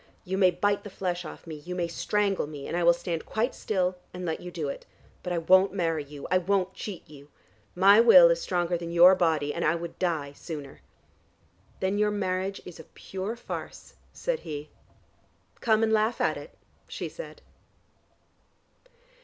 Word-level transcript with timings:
You 0.25 0.35
may 0.35 0.49
bite 0.49 0.83
the 0.83 0.89
flesh 0.89 1.25
off 1.25 1.45
me, 1.45 1.57
you 1.57 1.75
may 1.75 1.87
strangle 1.87 2.47
me, 2.47 2.67
and 2.67 2.75
I 2.75 2.81
will 2.81 2.91
stand 2.91 3.23
quite 3.23 3.53
still 3.53 3.97
and 4.15 4.25
let 4.25 4.39
you 4.39 4.49
do 4.49 4.67
it. 4.67 4.87
But 5.21 5.31
I 5.31 5.37
won't 5.37 5.75
marry 5.75 6.03
you. 6.03 6.25
I 6.31 6.39
won't 6.39 6.73
cheat 6.73 7.07
you. 7.07 7.29
My 7.75 7.99
will 8.01 8.31
is 8.31 8.41
stronger 8.41 8.77
than 8.79 8.89
your 8.89 9.13
body, 9.13 9.53
and 9.53 9.63
I 9.63 9.75
would 9.75 9.99
die 9.99 10.33
sooner." 10.33 10.81
"Then 11.81 11.99
your 11.99 12.09
marriage 12.09 12.63
is 12.65 12.79
a 12.79 12.85
pure 12.85 13.35
farce," 13.35 13.93
said 14.11 14.39
he. 14.39 14.71
"Come 15.59 15.83
and 15.83 15.93
laugh 15.93 16.19
at 16.19 16.35
it," 16.35 16.57
she 16.87 17.07
said. 17.07 17.43